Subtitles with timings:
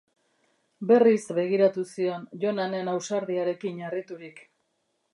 [0.91, 4.47] Berriz begiratu zion Jonanen ausardiarekin harriturik.